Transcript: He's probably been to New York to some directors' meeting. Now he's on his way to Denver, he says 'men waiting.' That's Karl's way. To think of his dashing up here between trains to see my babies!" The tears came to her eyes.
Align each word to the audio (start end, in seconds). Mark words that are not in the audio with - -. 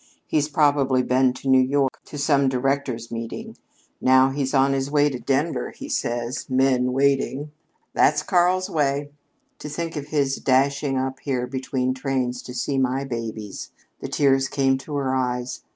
He's 0.25 0.49
probably 0.49 1.03
been 1.03 1.31
to 1.33 1.47
New 1.47 1.61
York 1.61 2.01
to 2.05 2.17
some 2.17 2.49
directors' 2.49 3.11
meeting. 3.11 3.55
Now 4.01 4.31
he's 4.31 4.51
on 4.51 4.73
his 4.73 4.89
way 4.89 5.11
to 5.11 5.19
Denver, 5.19 5.69
he 5.69 5.89
says 5.89 6.49
'men 6.49 6.91
waiting.' 6.91 7.51
That's 7.93 8.23
Karl's 8.23 8.67
way. 8.67 9.11
To 9.59 9.69
think 9.69 9.95
of 9.95 10.07
his 10.07 10.37
dashing 10.37 10.97
up 10.97 11.19
here 11.19 11.45
between 11.45 11.93
trains 11.93 12.41
to 12.41 12.53
see 12.55 12.79
my 12.79 13.03
babies!" 13.03 13.69
The 13.99 14.07
tears 14.09 14.47
came 14.49 14.75
to 14.79 14.95
her 14.95 15.13
eyes. 15.13 15.61